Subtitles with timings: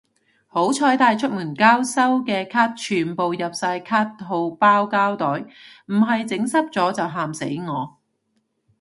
[0.47, 5.47] 好彩帶出門交收嘅卡全部入晒卡套包膠袋，
[5.85, 7.97] 唔係整濕咗就喊死我